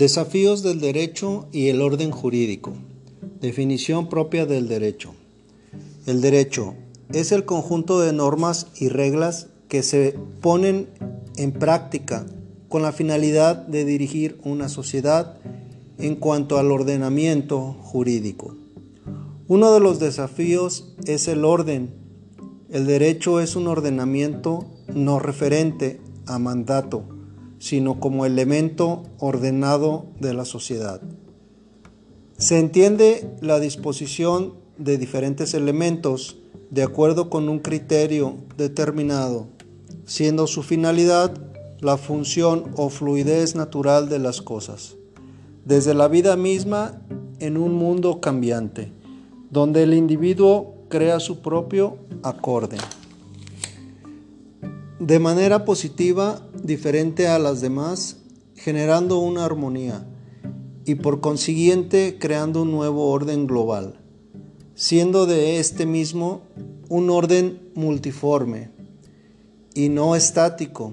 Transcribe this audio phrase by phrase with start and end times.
[0.00, 2.72] Desafíos del derecho y el orden jurídico.
[3.42, 5.12] Definición propia del derecho.
[6.06, 6.74] El derecho
[7.12, 10.88] es el conjunto de normas y reglas que se ponen
[11.36, 12.24] en práctica
[12.70, 15.36] con la finalidad de dirigir una sociedad
[15.98, 18.56] en cuanto al ordenamiento jurídico.
[19.48, 21.90] Uno de los desafíos es el orden.
[22.70, 24.64] El derecho es un ordenamiento
[24.94, 27.19] no referente a mandato
[27.60, 31.00] sino como elemento ordenado de la sociedad.
[32.38, 36.38] Se entiende la disposición de diferentes elementos
[36.70, 39.46] de acuerdo con un criterio determinado,
[40.06, 41.32] siendo su finalidad
[41.80, 44.96] la función o fluidez natural de las cosas,
[45.66, 47.02] desde la vida misma
[47.40, 48.90] en un mundo cambiante,
[49.50, 52.78] donde el individuo crea su propio acorde
[55.00, 58.18] de manera positiva diferente a las demás,
[58.54, 60.06] generando una armonía
[60.84, 63.98] y por consiguiente creando un nuevo orden global,
[64.74, 66.42] siendo de este mismo
[66.90, 68.68] un orden multiforme
[69.74, 70.92] y no estático,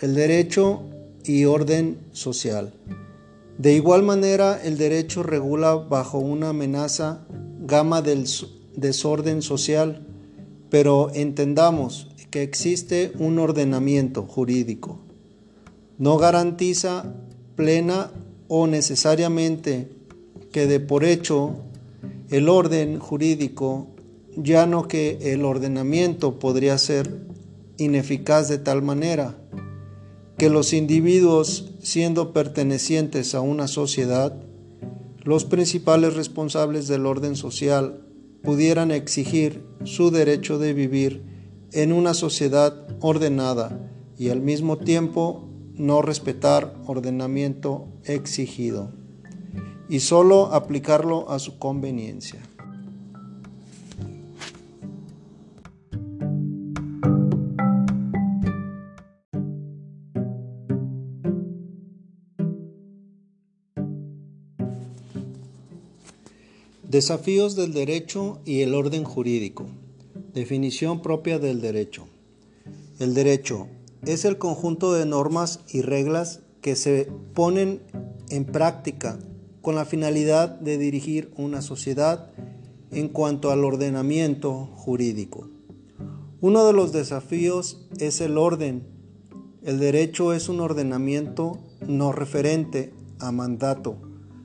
[0.00, 0.82] el derecho
[1.24, 2.74] y orden social.
[3.58, 7.26] De igual manera, el derecho regula bajo una amenaza
[7.60, 8.28] gama del
[8.76, 10.06] desorden social,
[10.70, 14.98] pero entendamos que existe un ordenamiento jurídico.
[15.96, 17.14] No garantiza
[17.54, 18.10] plena
[18.46, 19.88] o necesariamente
[20.52, 21.56] que de por hecho
[22.28, 23.86] el orden jurídico,
[24.36, 27.10] ya no que el ordenamiento podría ser
[27.78, 29.38] ineficaz de tal manera
[30.36, 34.36] que los individuos, siendo pertenecientes a una sociedad,
[35.22, 38.02] los principales responsables del orden social
[38.42, 41.35] pudieran exigir su derecho de vivir
[41.76, 43.78] en una sociedad ordenada
[44.16, 48.92] y al mismo tiempo no respetar ordenamiento exigido
[49.86, 52.40] y solo aplicarlo a su conveniencia.
[66.88, 69.66] Desafíos del derecho y el orden jurídico.
[70.36, 72.08] Definición propia del derecho.
[72.98, 73.68] El derecho
[74.04, 77.80] es el conjunto de normas y reglas que se ponen
[78.28, 79.18] en práctica
[79.62, 82.32] con la finalidad de dirigir una sociedad
[82.90, 85.48] en cuanto al ordenamiento jurídico.
[86.42, 88.86] Uno de los desafíos es el orden.
[89.62, 93.96] El derecho es un ordenamiento no referente a mandato,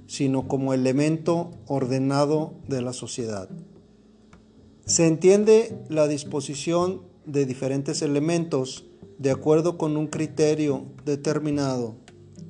[0.08, 3.50] sino como elemento ordenado de la sociedad.
[4.86, 8.86] Se entiende la disposición de diferentes elementos
[9.20, 11.96] de acuerdo con un criterio determinado,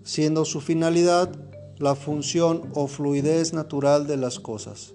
[0.03, 1.29] siendo su finalidad
[1.77, 4.93] la función o fluidez natural de las cosas,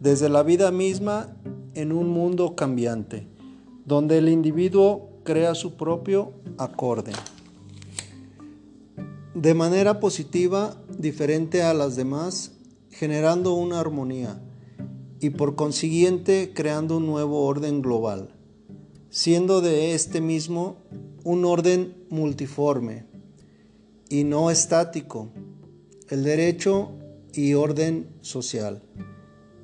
[0.00, 1.34] desde la vida misma
[1.74, 3.26] en un mundo cambiante,
[3.86, 7.12] donde el individuo crea su propio acorde.
[9.34, 12.52] De manera positiva, diferente a las demás,
[12.90, 14.40] generando una armonía
[15.20, 18.34] y por consiguiente creando un nuevo orden global,
[19.10, 20.76] siendo de este mismo
[21.24, 23.06] un orden multiforme
[24.08, 25.30] y no estático,
[26.08, 26.90] el derecho
[27.34, 28.82] y orden social.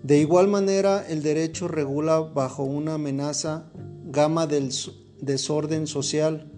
[0.02, 3.70] De igual manera, el derecho regula bajo una amenaza
[4.04, 4.70] gama del
[5.20, 6.52] desorden social,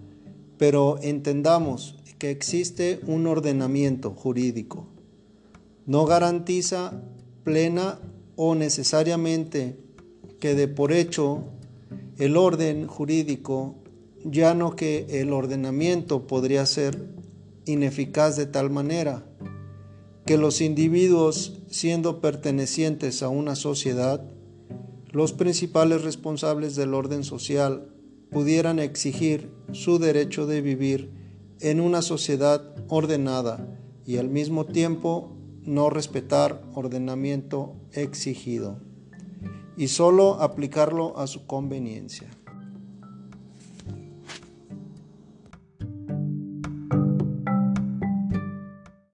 [0.57, 4.87] pero entendamos que existe un ordenamiento jurídico.
[5.85, 7.01] No garantiza
[7.43, 7.99] plena
[8.37, 9.77] o necesariamente
[10.39, 11.43] que de por hecho
[12.17, 13.75] el orden jurídico,
[14.23, 17.09] ya no que el ordenamiento podría ser
[17.65, 19.25] ineficaz de tal manera
[20.25, 24.29] que los individuos, siendo pertenecientes a una sociedad,
[25.11, 27.89] los principales responsables del orden social
[28.29, 31.11] pudieran exigir su derecho de vivir
[31.61, 35.36] en una sociedad ordenada y al mismo tiempo
[35.67, 38.79] no respetar ordenamiento exigido
[39.75, 42.29] y solo aplicarlo a su conveniencia.